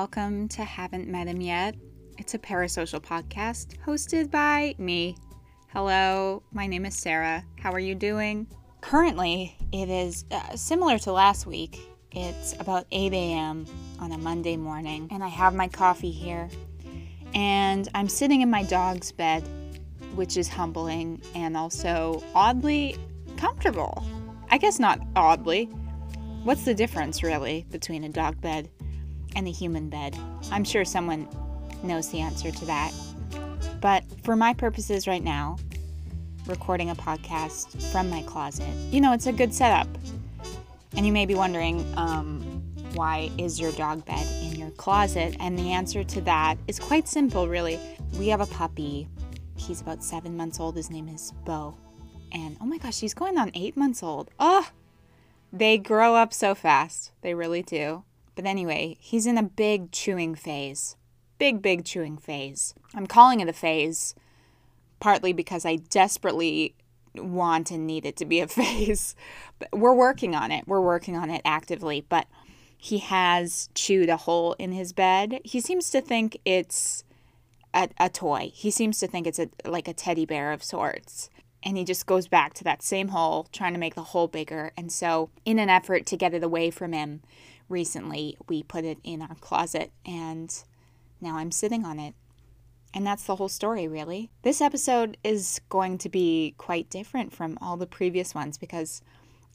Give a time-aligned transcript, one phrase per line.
[0.00, 1.74] welcome to Haven't Met Him Yet.
[2.16, 5.14] It's a parasocial podcast hosted by me.
[5.74, 7.44] Hello, my name is Sarah.
[7.58, 8.46] How are you doing?
[8.80, 11.78] Currently, it is uh, similar to last week.
[12.12, 13.66] It's about 8 a.m.
[13.98, 16.48] on a Monday morning, and I have my coffee here.
[17.34, 19.46] And I'm sitting in my dog's bed,
[20.14, 22.96] which is humbling and also oddly
[23.36, 24.02] comfortable.
[24.48, 25.66] I guess not oddly.
[26.44, 28.70] What's the difference, really, between a dog bed
[29.36, 30.16] and the human bed?
[30.50, 31.28] I'm sure someone
[31.82, 32.92] knows the answer to that.
[33.80, 35.56] But for my purposes right now,
[36.46, 39.88] recording a podcast from my closet, you know, it's a good setup.
[40.96, 42.40] And you may be wondering, um,
[42.94, 45.36] why is your dog bed in your closet?
[45.40, 47.78] And the answer to that is quite simple, really.
[48.18, 49.08] We have a puppy.
[49.56, 50.76] He's about seven months old.
[50.76, 51.76] His name is Bo.
[52.32, 54.30] And oh my gosh, he's going on eight months old.
[54.38, 54.68] Oh,
[55.52, 57.12] they grow up so fast.
[57.22, 58.04] They really do.
[58.40, 60.96] But anyway, he's in a big chewing phase.
[61.36, 62.74] Big, big chewing phase.
[62.94, 64.14] I'm calling it a phase
[64.98, 66.74] partly because I desperately
[67.14, 69.14] want and need it to be a phase.
[69.58, 70.66] But we're working on it.
[70.66, 72.06] We're working on it actively.
[72.08, 72.28] But
[72.78, 75.40] he has chewed a hole in his bed.
[75.44, 77.04] He seems to think it's
[77.74, 78.52] a, a toy.
[78.54, 81.28] He seems to think it's a like a teddy bear of sorts.
[81.62, 84.72] And he just goes back to that same hole, trying to make the hole bigger.
[84.78, 87.20] And so, in an effort to get it away from him,
[87.70, 90.52] recently we put it in our closet, and
[91.20, 92.14] now I'm sitting on it.
[92.92, 94.30] And that's the whole story, really.
[94.42, 99.00] This episode is going to be quite different from all the previous ones because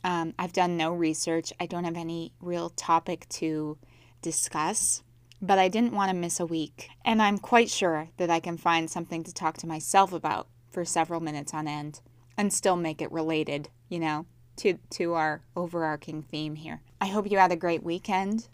[0.05, 1.52] um, I've done no research.
[1.59, 3.77] I don't have any real topic to
[4.22, 5.03] discuss,
[5.41, 6.88] but I didn't want to miss a week.
[7.03, 10.85] And I'm quite sure that I can find something to talk to myself about for
[10.85, 12.02] several minutes on end
[12.38, 14.25] and still make it related, you know,
[14.57, 16.81] to, to our overarching theme here.
[17.01, 18.47] I hope you had a great weekend.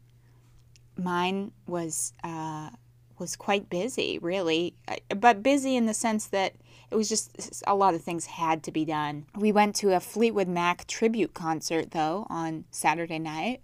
[0.97, 2.69] Mine was uh,
[3.17, 4.75] was quite busy, really,
[5.16, 6.56] but busy in the sense that
[6.90, 9.25] it was just a lot of things had to be done.
[9.38, 13.61] We went to a Fleetwood Mac tribute concert though on Saturday night,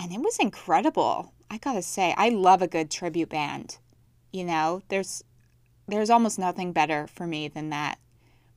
[0.00, 1.32] and it was incredible.
[1.50, 3.78] I got to say, I love a good tribute band.
[4.32, 5.22] You know, there's
[5.86, 7.98] there's almost nothing better for me than that.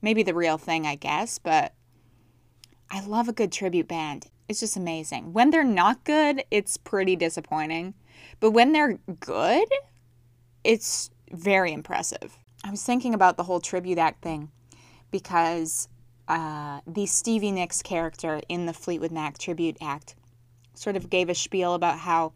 [0.01, 1.73] Maybe the real thing, I guess, but
[2.91, 4.27] I love a good tribute band.
[4.47, 5.33] It's just amazing.
[5.33, 7.93] When they're not good, it's pretty disappointing.
[8.39, 9.67] But when they're good,
[10.63, 12.37] it's very impressive.
[12.63, 14.51] I was thinking about the whole tribute act thing
[15.11, 15.87] because
[16.27, 20.15] uh, the Stevie Nicks character in the Fleetwood Mac tribute act
[20.73, 22.33] sort of gave a spiel about how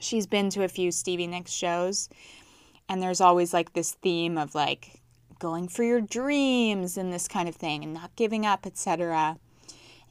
[0.00, 2.08] she's been to a few Stevie Nicks shows,
[2.88, 5.00] and there's always like this theme of like
[5.38, 9.38] going for your dreams and this kind of thing, and not giving up, etc.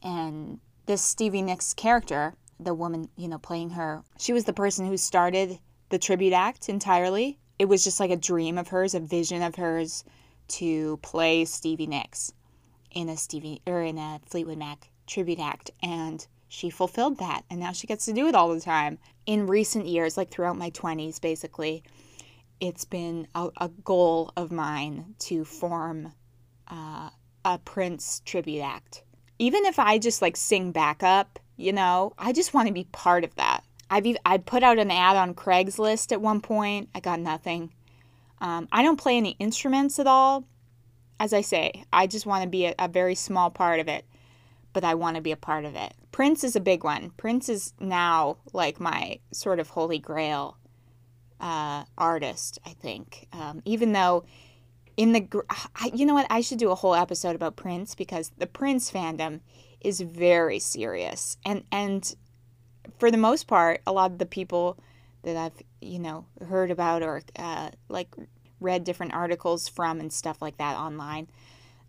[0.03, 4.85] And this Stevie Nicks character, the woman you know playing her, she was the person
[4.85, 5.59] who started
[5.89, 9.55] the tribute act entirely it was just like a dream of hers, a vision of
[9.55, 10.03] hers
[10.47, 12.33] to play Stevie Nicks
[12.91, 17.59] in a Stevie or in a Fleetwood Mac tribute act and she fulfilled that and
[17.59, 18.99] now she gets to do it all the time.
[19.25, 21.83] In recent years, like throughout my 20s basically,
[22.59, 26.13] it's been a, a goal of mine to form
[26.69, 27.09] uh,
[27.43, 29.03] a Prince tribute act.
[29.39, 33.23] Even if I just like sing backup, you know, I just want to be part
[33.23, 33.63] of that.
[33.89, 36.89] I've I put out an ad on Craigslist at one point.
[36.93, 37.71] I got nothing.
[38.39, 40.45] Um, I don't play any instruments at all.
[41.19, 44.05] As I say, I just want to be a, a very small part of it,
[44.73, 45.93] but I want to be a part of it.
[46.11, 47.11] Prince is a big one.
[47.17, 50.57] Prince is now like my sort of holy grail
[51.39, 53.27] uh, artist, I think.
[53.33, 54.25] Um, even though
[54.97, 55.43] in the,
[55.75, 58.91] I, you know what, I should do a whole episode about Prince because the Prince
[58.91, 59.41] fandom
[59.79, 61.37] is very serious.
[61.45, 62.15] And and
[62.97, 64.77] for the most part, a lot of the people
[65.23, 68.07] that I've, you know, heard about or uh, like
[68.59, 71.27] read different articles from and stuff like that online,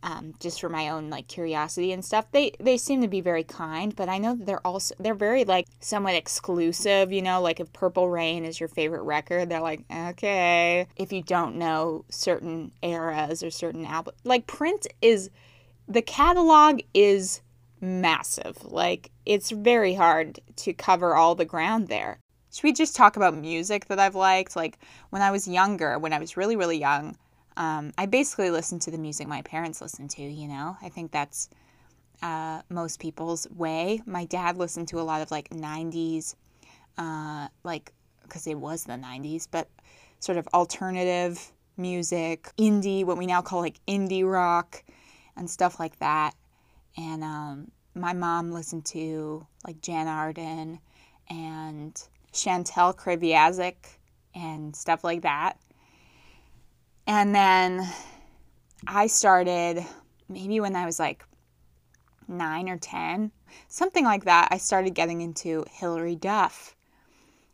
[0.02, 3.44] um, just for my own like curiosity and stuff, they they seem to be very
[3.44, 3.94] kind.
[3.94, 7.12] But I know that they're also they're very like somewhat exclusive.
[7.12, 10.86] You know, like if Purple Rain is your favorite record, they're like okay.
[10.96, 15.30] If you don't know certain eras or certain albums, like Prince is,
[15.88, 17.40] the catalog is
[17.80, 18.64] massive.
[18.64, 22.18] Like, it's very hard to cover all the ground there.
[22.52, 24.56] Should we just talk about music that I've liked?
[24.56, 24.78] Like,
[25.10, 27.16] when I was younger, when I was really, really young,
[27.58, 30.76] um, I basically listened to the music my parents listened to, you know?
[30.80, 31.50] I think that's
[32.22, 34.00] uh, most people's way.
[34.06, 36.34] My dad listened to a lot of like 90s,
[36.96, 39.68] uh, like, because it was the 90s, but
[40.20, 44.82] sort of alternative music, indie, what we now call like indie rock,
[45.36, 46.34] and stuff like that
[46.98, 50.80] and um, my mom listened to like Jann Arden
[51.30, 52.02] and
[52.32, 53.76] Chantal Kreviazuk
[54.34, 55.58] and stuff like that.
[57.08, 57.88] And then
[58.86, 59.84] I started
[60.28, 61.24] maybe when I was like
[62.28, 63.32] nine or 10,
[63.66, 64.48] something like that.
[64.50, 66.76] I started getting into Hilary Duff.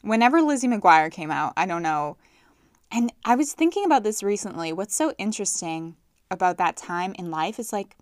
[0.03, 2.17] Whenever Lizzie McGuire came out, I don't know.
[2.91, 4.73] And I was thinking about this recently.
[4.73, 5.95] What's so interesting
[6.33, 7.97] about that time in life is like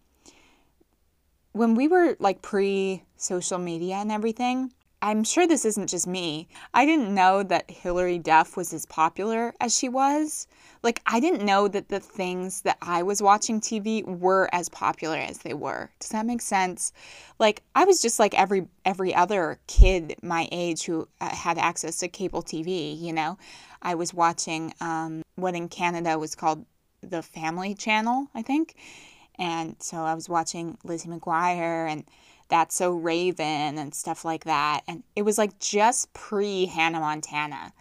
[1.53, 4.73] when we were like pre social media and everything,
[5.05, 6.47] I'm sure this isn't just me.
[6.73, 10.47] I didn't know that Hilary Duff was as popular as she was.
[10.85, 15.17] Like, I didn't know that the things that I was watching TV were as popular
[15.17, 15.91] as they were.
[15.99, 16.93] Does that make sense?
[17.41, 21.99] Like, I was just like every every other kid my age who uh, had access
[21.99, 22.97] to cable TV.
[23.01, 23.39] You know,
[23.83, 26.65] I was watching um, what in Canada was called
[27.01, 28.77] the Family Channel, I think,
[29.37, 32.05] and so I was watching Lizzie McGuire and
[32.53, 34.83] that's So Raven and stuff like that.
[34.87, 37.73] And it was like just pre Hannah Montana,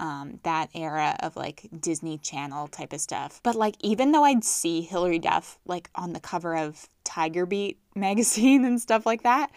[0.00, 3.40] um, that era of like Disney Channel type of stuff.
[3.42, 7.78] But like, even though I'd see Hilary Duff like on the cover of Tiger Beat
[7.94, 9.50] magazine and stuff like that,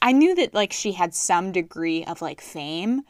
[0.00, 3.02] I knew that like she had some degree of like fame,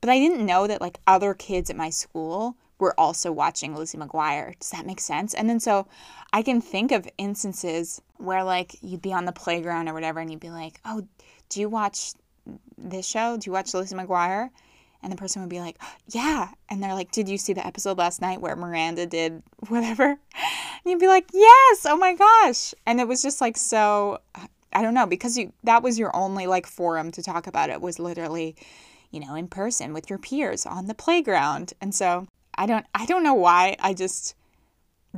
[0.00, 3.98] but I didn't know that like other kids at my school were also watching Lizzie
[3.98, 4.58] McGuire.
[4.58, 5.34] Does that make sense?
[5.34, 5.86] And then so
[6.32, 10.30] I can think of instances where like you'd be on the playground or whatever and
[10.30, 11.06] you'd be like, "Oh,
[11.48, 12.12] do you watch
[12.76, 13.36] this show?
[13.36, 14.50] Do you watch Lizzie McGuire?"
[15.02, 15.78] And the person would be like,
[16.08, 20.10] "Yeah." And they're like, "Did you see the episode last night where Miranda did whatever?"
[20.10, 21.86] And you'd be like, "Yes!
[21.86, 24.20] Oh my gosh." And it was just like so
[24.72, 27.80] I don't know, because you that was your only like forum to talk about it
[27.80, 28.54] was literally,
[29.10, 31.72] you know, in person with your peers on the playground.
[31.80, 32.26] And so
[32.58, 34.34] I don't I don't know why I just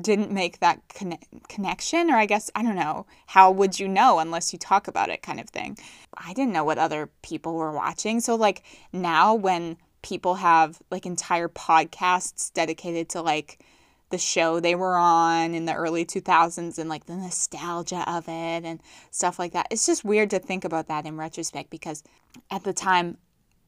[0.01, 4.19] didn't make that conne- connection or I guess I don't know how would you know
[4.19, 5.77] unless you talk about it kind of thing.
[6.17, 8.21] I didn't know what other people were watching.
[8.21, 13.65] So like now when people have like entire podcasts dedicated to like
[14.11, 18.65] the show they were on in the early 2000s and like the nostalgia of it
[18.65, 19.67] and stuff like that.
[19.71, 22.03] It's just weird to think about that in retrospect because
[22.51, 23.17] at the time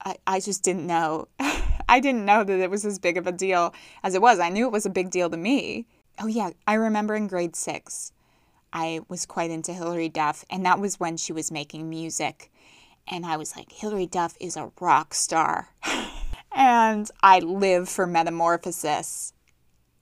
[0.05, 1.29] I, I just didn't know.
[1.89, 4.39] I didn't know that it was as big of a deal as it was.
[4.39, 5.87] I knew it was a big deal to me.
[6.21, 8.13] Oh, yeah, I remember in grade six,
[8.73, 12.51] I was quite into Hilary Duff, and that was when she was making music.
[13.09, 15.69] And I was like, Hilary Duff is a rock star.
[16.55, 19.33] and I live for Metamorphosis.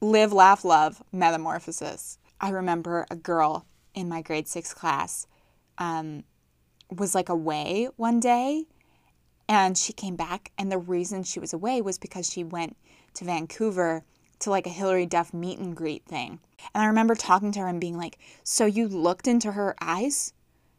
[0.00, 2.18] Live, laugh, love, Metamorphosis.
[2.40, 5.26] I remember a girl in my grade six class
[5.78, 6.24] um,
[6.90, 8.66] was like away one day
[9.50, 12.76] and she came back, and the reason she was away was because she went
[13.14, 14.04] to Vancouver
[14.38, 16.38] to like a Hilary Duff meet and greet thing.
[16.72, 20.32] And I remember talking to her and being like, So you looked into her eyes?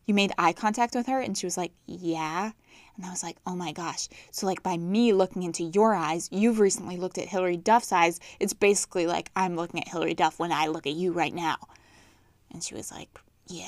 [0.05, 1.19] You made eye contact with her?
[1.19, 2.51] And she was like, Yeah.
[2.95, 4.07] And I was like, Oh my gosh.
[4.31, 8.21] So, like, by me looking into your eyes, you've recently looked at Hilary Duff's eyes.
[8.39, 11.57] It's basically like I'm looking at Hilary Duff when I look at you right now.
[12.53, 13.09] And she was like,
[13.47, 13.67] Yeah,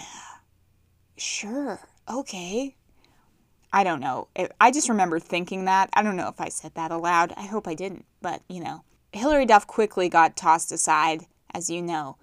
[1.17, 2.77] sure, okay.
[3.73, 4.27] I don't know.
[4.61, 5.89] I just remember thinking that.
[5.93, 7.33] I don't know if I said that aloud.
[7.35, 8.05] I hope I didn't.
[8.21, 12.17] But, you know, Hilary Duff quickly got tossed aside, as you know,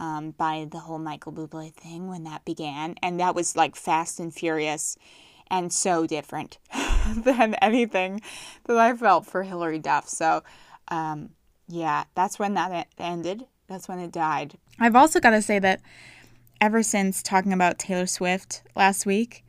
[0.00, 2.96] um, by the whole Michael Bublé thing when that began.
[3.00, 4.98] And that was like fast and furious
[5.48, 6.58] and so different
[7.16, 8.20] than anything
[8.64, 10.08] that I felt for Hilary Duff.
[10.08, 10.42] So,
[10.88, 11.30] um,
[11.68, 13.44] yeah, that's when that ended.
[13.68, 14.58] That's when it died.
[14.80, 15.80] I've also got to say that
[16.60, 19.44] ever since talking about Taylor Swift last week,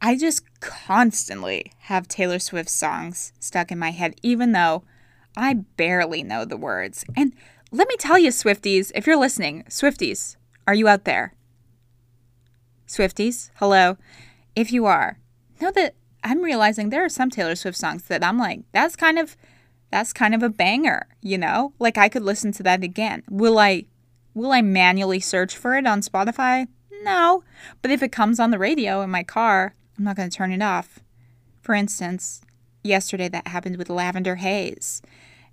[0.00, 4.84] I just constantly have Taylor Swift songs stuck in my head, even though
[5.36, 7.04] I barely know the words.
[7.16, 7.34] And
[7.70, 10.36] let me tell you, Swifties, if you're listening, Swifties,
[10.66, 11.34] are you out there?
[12.86, 13.96] Swifties, hello.
[14.54, 15.18] If you are,
[15.60, 19.18] know that I'm realizing there are some Taylor Swift songs that I'm like, that's kind
[19.18, 19.36] of
[19.90, 21.72] that's kind of a banger, you know?
[21.78, 23.22] Like I could listen to that again.
[23.28, 23.84] Will I
[24.34, 26.66] will I manually search for it on Spotify?
[27.02, 27.44] No.
[27.82, 30.52] But if it comes on the radio in my car, I'm not going to turn
[30.52, 31.00] it off.
[31.60, 32.42] For instance,
[32.82, 35.02] yesterday that happened with Lavender Haze.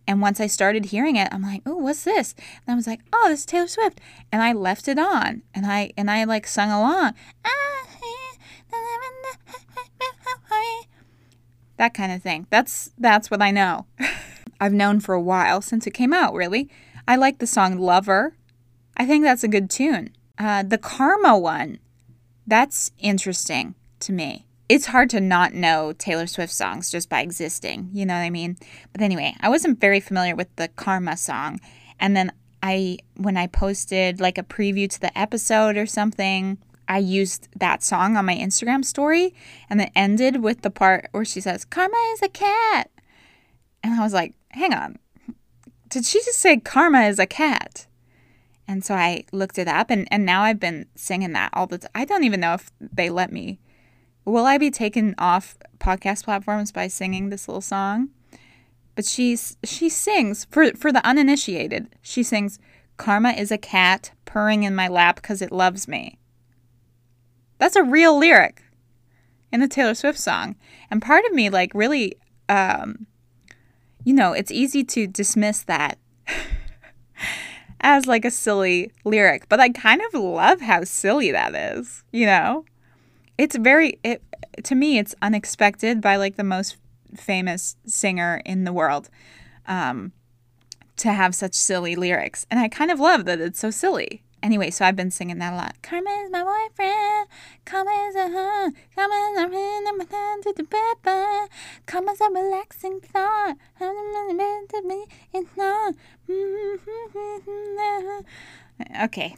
[0.07, 2.33] And once I started hearing it, I'm like, "Oh, what's this?"
[2.65, 5.65] And I was like, "Oh, this is Taylor Swift." And I left it on, and
[5.65, 7.13] I and I like sung along.
[11.77, 12.45] That kind of thing.
[12.51, 13.87] That's that's what I know.
[14.59, 16.69] I've known for a while since it came out, really.
[17.07, 18.35] I like the song Lover.
[18.95, 20.13] I think that's a good tune.
[20.37, 21.79] Uh, the Karma one,
[22.45, 24.45] that's interesting to me.
[24.69, 28.29] It's hard to not know Taylor Swift songs just by existing, you know what I
[28.29, 28.57] mean?
[28.93, 31.59] But anyway, I wasn't very familiar with the Karma song.
[31.99, 32.31] And then
[32.63, 37.83] I when I posted like a preview to the episode or something, I used that
[37.83, 39.33] song on my Instagram story
[39.69, 42.89] and it ended with the part where she says, Karma is a cat.
[43.83, 44.97] And I was like, hang on.
[45.89, 47.87] Did she just say karma is a cat?
[48.67, 51.79] And so I looked it up and, and now I've been singing that all the
[51.79, 51.91] time.
[51.93, 53.59] I don't even know if they let me.
[54.25, 58.09] Will I be taken off podcast platforms by singing this little song?
[58.95, 61.95] But she's she sings for for the uninitiated.
[62.01, 62.59] She sings
[62.97, 66.19] Karma is a cat purring in my lap because it loves me.
[67.57, 68.61] That's a real lyric
[69.51, 70.55] in a Taylor Swift song.
[70.89, 72.15] And part of me, like, really,
[72.47, 73.07] um,
[74.03, 75.97] you know, it's easy to dismiss that
[77.81, 82.25] as like a silly lyric, but I kind of love how silly that is, you
[82.25, 82.65] know?
[83.37, 84.21] It's very, it,
[84.63, 86.77] to me, it's unexpected by like the most
[87.15, 89.09] famous singer in the world.
[89.65, 90.13] Um,
[90.97, 92.45] to have such silly lyrics.
[92.51, 94.21] And I kind of love that it's so silly.
[94.43, 95.75] Anyway, so I've been singing that a lot.
[95.81, 97.27] Carmen's my boyfriend.
[97.65, 98.71] Carmen's a huh.
[98.95, 99.87] Karma is a friend.
[99.87, 101.49] I'm hand to the.
[101.85, 103.55] Karma is a relaxing thought.
[105.33, 105.95] It's not.
[106.29, 109.35] Mm-hmm, mm-hmm, mm-hmm, okay,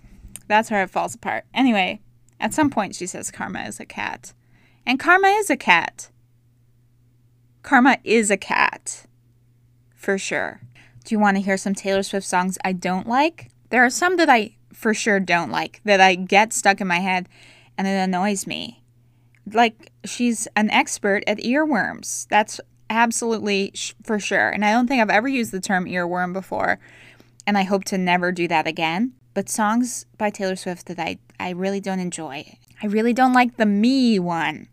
[0.47, 1.45] that's where it falls apart.
[1.53, 2.01] Anyway,
[2.43, 4.33] at some point she says Karma is a cat.
[4.85, 6.09] And Karma is a cat.
[7.63, 9.05] Karma is a cat.
[9.95, 10.59] For sure.
[11.05, 13.49] Do you want to hear some Taylor Swift songs I don't like?
[13.69, 16.99] There are some that I for sure don't like, that I get stuck in my
[16.99, 17.29] head
[17.77, 18.83] and it annoys me.
[19.51, 22.27] Like, she's an expert at earworms.
[22.27, 22.59] That's
[22.89, 24.49] absolutely sh- for sure.
[24.49, 26.79] And I don't think I've ever used the term earworm before.
[27.47, 29.13] And I hope to never do that again.
[29.33, 32.57] But songs by Taylor Swift that I, I really don't enjoy.
[32.81, 34.67] I really don't like the me one.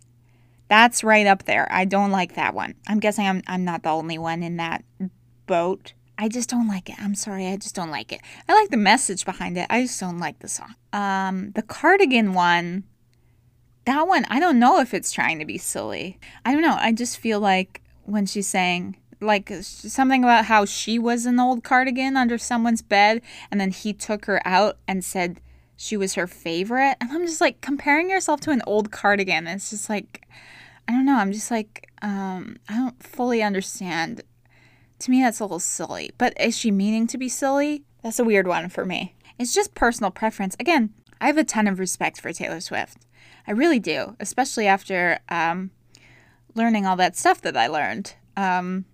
[0.68, 1.66] That's right up there.
[1.70, 2.74] I don't like that one.
[2.86, 4.84] I'm guessing I'm, I'm not the only one in that
[5.46, 5.94] boat.
[6.16, 6.96] I just don't like it.
[7.00, 8.20] I'm sorry, I just don't like it.
[8.46, 9.66] I like the message behind it.
[9.70, 10.74] I just don't like the song.
[10.92, 12.84] Um, the cardigan one,
[13.86, 16.20] that one, I don't know if it's trying to be silly.
[16.44, 16.76] I don't know.
[16.78, 21.62] I just feel like when she's saying like something about how she was an old
[21.62, 25.40] cardigan under someone's bed and then he took her out and said
[25.76, 26.96] she was her favorite.
[27.00, 29.46] And I'm just like comparing yourself to an old cardigan.
[29.46, 30.26] It's just like
[30.88, 31.18] I don't know.
[31.18, 34.22] I'm just like um, I don't fully understand
[35.00, 36.12] to me, that's a little silly.
[36.18, 37.84] But is she meaning to be silly?
[38.02, 39.14] That's a weird one for me.
[39.38, 40.56] It's just personal preference.
[40.60, 43.06] Again, I have a ton of respect for Taylor Swift.
[43.46, 45.70] I really do, especially after um,
[46.54, 48.14] learning all that stuff that I learned.
[48.36, 48.84] Um,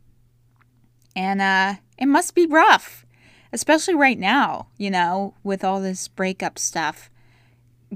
[1.16, 3.06] and uh, it must be rough,
[3.52, 7.10] especially right now, you know, with all this breakup stuff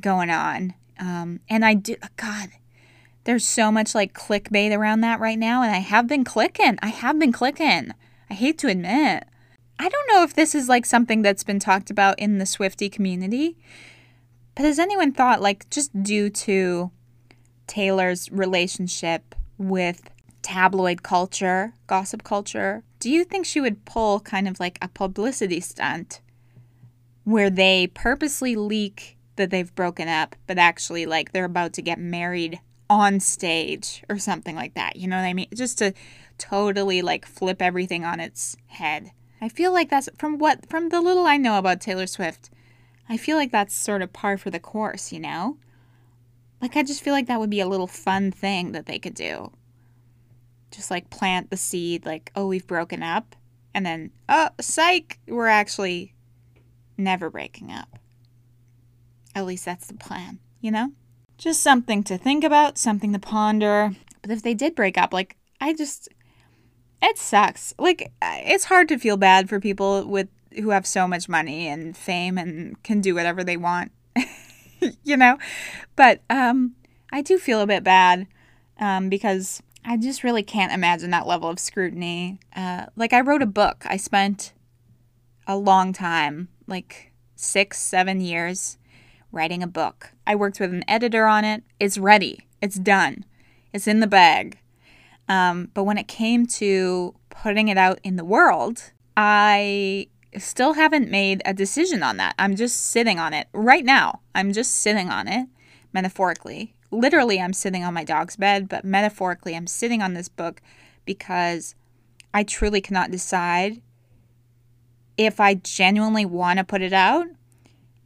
[0.01, 0.75] going on.
[0.99, 2.49] Um, and I do, God,
[3.25, 6.79] there's so much like clickbait around that right now, and I have been clicking.
[6.83, 7.93] I have been clicking.
[8.31, 9.25] I hate to admit.
[9.79, 12.91] I don't know if this is like something that's been talked about in the Swiftie
[12.91, 13.57] community,
[14.55, 16.91] but has anyone thought, like, just due to
[17.67, 20.11] Taylor's relationship with
[20.43, 25.61] tabloid culture, gossip culture, do you think she would pull kind of like a publicity
[25.61, 26.21] stunt
[27.25, 31.99] where they purposely leak that they've broken up, but actually, like, they're about to get
[31.99, 34.97] married on stage or something like that.
[34.97, 35.47] You know what I mean?
[35.55, 35.95] Just to
[36.39, 39.13] totally like flip everything on its head.
[39.41, 42.51] I feel like that's from what from the little I know about Taylor Swift.
[43.09, 45.57] I feel like that's sort of par for the course, you know?
[46.61, 49.15] Like I just feel like that would be a little fun thing that they could
[49.15, 49.53] do.
[50.71, 53.37] Just like plant the seed like, "Oh, we've broken up."
[53.75, 56.15] And then, "Oh, psych, we're actually
[56.97, 57.99] never breaking up."
[59.35, 60.93] At least that's the plan, you know?
[61.39, 63.93] Just something to think about, something to ponder.
[64.23, 66.09] But if they did break up, like, I just.
[67.03, 67.73] It sucks.
[67.79, 71.97] Like, it's hard to feel bad for people with who have so much money and
[71.97, 73.93] fame and can do whatever they want,
[75.05, 75.39] you know?
[75.97, 76.75] But um,
[77.13, 78.27] I do feel a bit bad
[78.79, 82.39] um, because I just really can't imagine that level of scrutiny.
[82.55, 83.85] Uh, like, I wrote a book.
[83.87, 84.53] I spent
[85.47, 88.79] a long time, like six, seven years,
[89.33, 90.13] writing a book.
[90.27, 91.63] I worked with an editor on it.
[91.79, 93.25] It's ready, it's done,
[93.73, 94.59] it's in the bag.
[95.29, 100.09] Um, but when it came to putting it out in the world, I
[100.39, 102.35] still haven't made a decision on that.
[102.39, 104.21] I'm just sitting on it right now.
[104.35, 105.49] I'm just sitting on it,
[105.93, 106.75] metaphorically.
[106.91, 110.61] Literally, I'm sitting on my dog's bed, but metaphorically, I'm sitting on this book
[111.05, 111.75] because
[112.33, 113.81] I truly cannot decide
[115.17, 117.27] if I genuinely want to put it out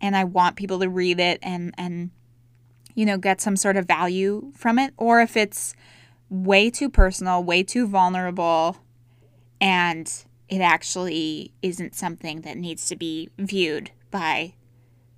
[0.00, 2.10] and I want people to read it and and
[2.94, 5.74] you know get some sort of value from it or if it's
[6.28, 8.78] way too personal, way too vulnerable
[9.60, 14.54] and it actually isn't something that needs to be viewed by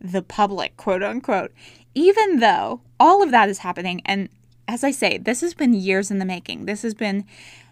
[0.00, 1.52] the public, quote unquote.
[1.94, 4.28] even though all of that is happening, and
[4.68, 7.24] as I say, this has been years in the making, this has been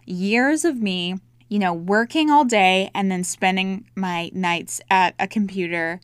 [0.06, 1.16] years of me,
[1.48, 6.00] you know, working all day and then spending my nights at a computer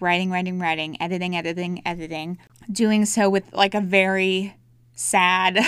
[0.00, 2.38] writing, writing, writing, editing, editing, editing,
[2.72, 4.56] doing so with like a very
[4.94, 5.58] sad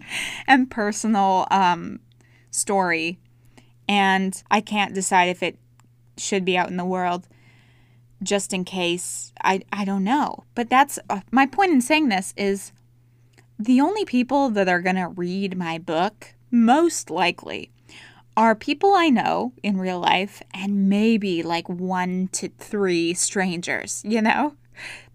[0.46, 2.00] and personal um,
[2.50, 3.18] story.
[3.88, 5.58] And I can't decide if it
[6.16, 7.26] should be out in the world
[8.22, 9.32] just in case.
[9.42, 10.44] I, I don't know.
[10.54, 12.72] But that's uh, my point in saying this is
[13.58, 17.70] the only people that are going to read my book, most likely,
[18.36, 24.22] are people I know in real life and maybe like one to three strangers, you
[24.22, 24.54] know?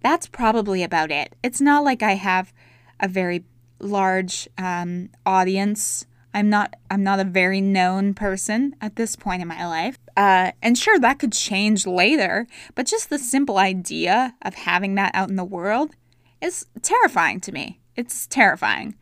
[0.01, 1.35] That's probably about it.
[1.43, 2.53] It's not like I have
[2.99, 3.43] a very
[3.79, 6.05] large um, audience.
[6.37, 9.97] I'm not I'm not a very known person at this point in my life.
[10.15, 15.15] Uh, and sure, that could change later, but just the simple idea of having that
[15.15, 15.95] out in the world
[16.39, 17.79] is terrifying to me.
[17.95, 18.95] It's terrifying.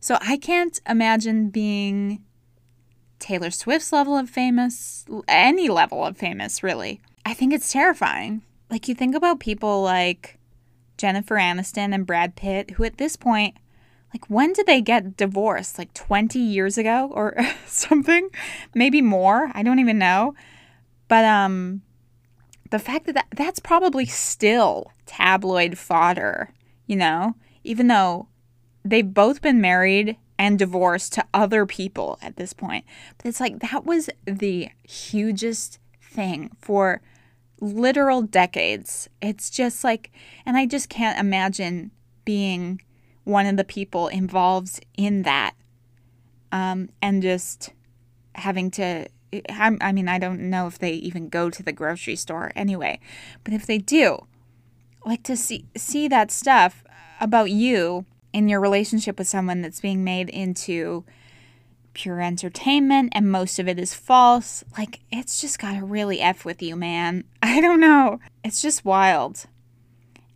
[0.00, 2.22] So I can't imagine being
[3.18, 7.02] Taylor Swift's level of famous, any level of famous, really.
[7.26, 8.42] I think it's terrifying.
[8.70, 10.38] Like, you think about people like
[10.96, 13.56] Jennifer Aniston and Brad Pitt, who at this point,
[14.12, 15.78] like, when did they get divorced?
[15.78, 17.36] Like 20 years ago or
[17.66, 18.30] something?
[18.74, 19.50] Maybe more.
[19.54, 20.34] I don't even know.
[21.08, 21.82] But, um,
[22.70, 26.52] the fact that, that that's probably still tabloid fodder,
[26.86, 27.34] you know,
[27.64, 28.28] even though
[28.84, 32.84] they've both been married and divorced to other people at this point.
[33.16, 37.00] But it's like that was the hugest thing for
[37.60, 39.08] literal decades.
[39.20, 40.12] It's just like,
[40.46, 41.90] and I just can't imagine
[42.24, 42.82] being
[43.28, 45.54] one of the people involved in that
[46.50, 47.70] um, and just
[48.34, 49.06] having to.
[49.50, 52.98] I mean, I don't know if they even go to the grocery store anyway,
[53.44, 54.26] but if they do,
[55.04, 56.82] like to see see that stuff
[57.20, 61.04] about you in your relationship with someone that's being made into
[61.92, 66.46] pure entertainment and most of it is false, like it's just got to really F
[66.46, 67.24] with you, man.
[67.42, 68.20] I don't know.
[68.42, 69.44] It's just wild.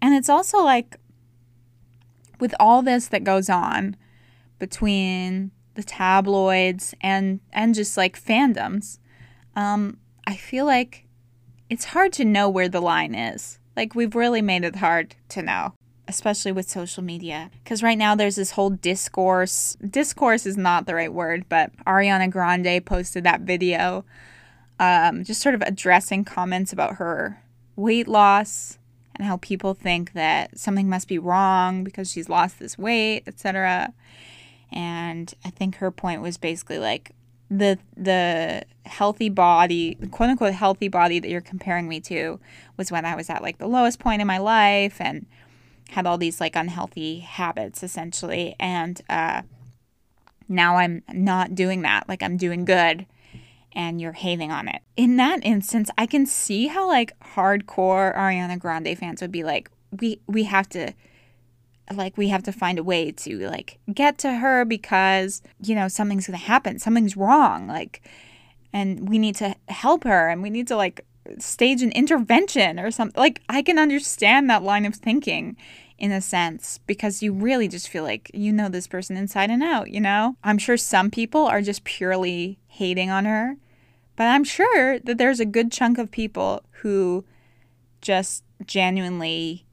[0.03, 0.97] And it's also like
[2.43, 3.95] with all this that goes on
[4.59, 8.99] between the tabloids and and just like fandoms,
[9.55, 11.07] um, I feel like
[11.71, 13.61] it's hard to know where the line is.
[13.77, 15.75] Like we've really made it hard to know
[16.09, 17.49] especially with social media.
[17.63, 19.77] Because right now there's this whole discourse.
[19.89, 24.05] Discourse is not the right word, but Ariana Grande posted that video
[24.81, 27.41] um, just sort of addressing comments about her
[27.77, 28.79] weight loss
[29.17, 33.93] and how people think that something must be wrong because she's lost this weight, etc.
[34.71, 37.15] And I think her point was basically like
[37.51, 42.41] the the healthy body, quote unquote healthy body that you're comparing me to
[42.77, 45.27] was when I was at like the lowest point in my life and
[45.91, 48.57] had all these like unhealthy habits essentially.
[48.59, 49.43] And uh
[50.49, 52.09] now I'm not doing that.
[52.09, 53.07] Like I'm doing good
[53.75, 54.83] and you're hating on it.
[54.97, 59.71] In that instance, I can see how like hardcore Ariana Grande fans would be like
[60.01, 60.93] we we have to
[61.95, 65.89] like we have to find a way to like get to her because you know
[65.89, 66.79] something's going to happen.
[66.79, 68.03] Something's wrong like
[68.73, 71.05] and we need to help her and we need to like
[71.39, 73.21] stage an intervention or something.
[73.21, 75.57] Like I can understand that line of thinking
[76.03, 79.63] in a sense because you really just feel like you know this person inside and
[79.63, 80.37] out, you know?
[80.43, 83.57] I'm sure some people are just purely hating on her,
[84.17, 87.25] but I'm sure that there's a good chunk of people who
[88.01, 89.65] just genuinely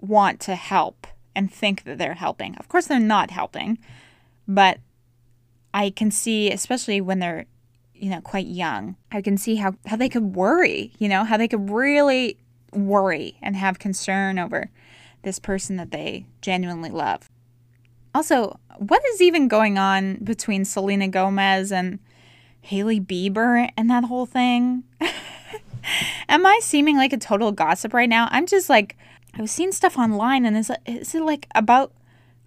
[0.00, 2.54] want to help and think that they're helping.
[2.54, 3.78] Of course, they're not helping,
[4.46, 4.78] but
[5.74, 7.46] I can see, especially when they're,
[7.96, 11.36] you know, quite young, I can see how, how they could worry, you know, how
[11.36, 12.38] they could really
[12.72, 14.70] worry and have concern over
[15.22, 17.28] this person that they genuinely love.
[18.14, 21.98] Also, what is even going on between Selena Gomez and
[22.60, 24.84] Hailey Bieber and that whole thing?
[26.28, 28.28] Am I seeming like a total gossip right now?
[28.30, 28.96] I'm just like,
[29.34, 31.92] I was seeing stuff online and is it, is it like about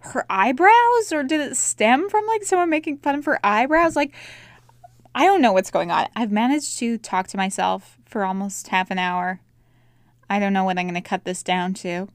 [0.00, 3.96] her eyebrows or did it stem from like someone making fun of her eyebrows?
[3.96, 4.12] Like,
[5.14, 6.08] I don't know what's going on.
[6.16, 9.40] I've managed to talk to myself for almost half an hour.
[10.28, 12.08] I don't know what I'm going to cut this down to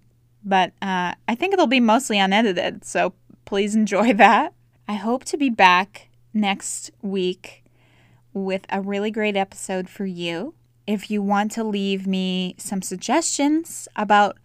[0.43, 3.13] but uh, I think it'll be mostly unedited, so
[3.45, 4.54] please enjoy that.
[4.88, 7.63] I hope to be back next week
[8.34, 10.54] with a really great episode for you.
[10.86, 14.38] If you want to leave me some suggestions about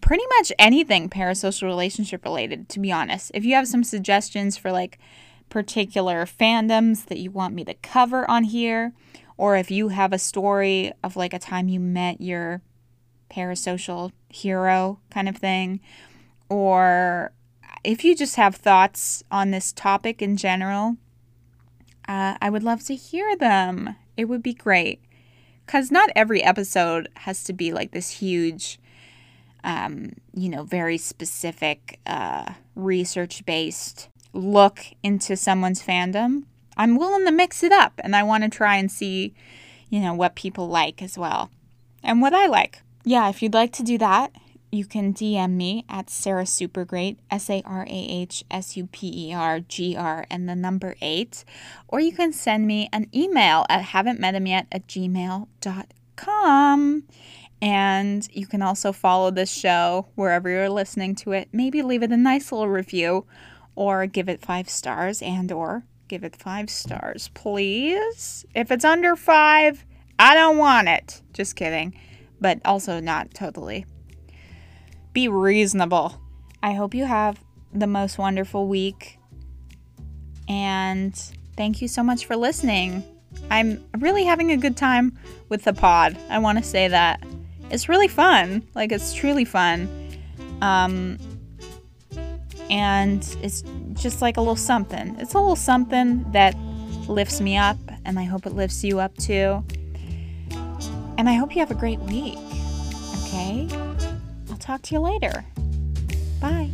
[0.00, 4.72] pretty much anything parasocial relationship related, to be honest, if you have some suggestions for
[4.72, 4.98] like
[5.50, 8.92] particular fandoms that you want me to cover on here,
[9.36, 12.62] or if you have a story of like a time you met your
[13.34, 15.80] parasocial hero kind of thing,
[16.48, 17.32] or
[17.82, 20.96] if you just have thoughts on this topic in general,
[22.08, 23.96] uh, I would love to hear them.
[24.16, 25.00] It would be great.
[25.64, 28.78] Because not every episode has to be like this huge,
[29.62, 36.44] um, you know, very specific, uh, research based look into someone's fandom.
[36.76, 39.32] I'm willing to mix it up and I want to try and see,
[39.88, 41.50] you know, what people like as well
[42.02, 42.82] and what I like.
[43.04, 44.32] Yeah, if you'd like to do that,
[44.74, 49.28] you can DM me at Sarah Supergreat, S A R A H S U P
[49.28, 51.44] E R G R, and the number eight.
[51.86, 55.44] Or you can send me an email at haven't met him yet at gmail.com.
[57.62, 61.48] And you can also follow this show wherever you're listening to it.
[61.52, 63.26] Maybe leave it a nice little review
[63.76, 68.44] or give it five stars and or give it five stars, please.
[68.54, 69.84] If it's under five,
[70.18, 71.22] I don't want it.
[71.32, 71.94] Just kidding.
[72.44, 73.86] But also not totally.
[75.14, 76.20] Be reasonable.
[76.62, 79.18] I hope you have the most wonderful week.
[80.46, 81.16] And
[81.56, 83.02] thank you so much for listening.
[83.50, 86.18] I'm really having a good time with the pod.
[86.28, 87.24] I want to say that.
[87.70, 88.68] It's really fun.
[88.74, 89.88] Like, it's truly fun.
[90.60, 91.16] Um,
[92.68, 95.16] and it's just like a little something.
[95.18, 96.54] It's a little something that
[97.08, 99.64] lifts me up, and I hope it lifts you up too.
[101.16, 102.38] And I hope you have a great week.
[103.22, 103.68] Okay?
[104.50, 105.44] I'll talk to you later.
[106.40, 106.70] Bye.